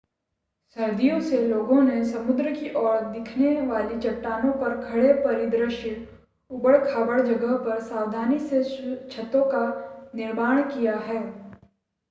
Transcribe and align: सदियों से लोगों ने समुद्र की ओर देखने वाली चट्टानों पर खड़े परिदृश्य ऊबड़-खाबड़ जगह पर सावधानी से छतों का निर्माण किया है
सदियों 0.75 1.19
से 1.19 1.41
लोगों 1.41 1.81
ने 1.81 2.03
समुद्र 2.03 2.51
की 2.51 2.69
ओर 2.75 3.01
देखने 3.07 3.49
वाली 3.61 3.97
चट्टानों 3.99 4.53
पर 4.53 4.79
खड़े 4.81 5.11
परिदृश्य 5.23 5.95
ऊबड़-खाबड़ 6.51 7.19
जगह 7.21 7.55
पर 7.57 7.79
सावधानी 7.79 8.39
से 8.39 8.63
छतों 9.11 9.43
का 9.45 9.63
निर्माण 10.15 10.61
किया 10.69 10.95
है 10.99 11.19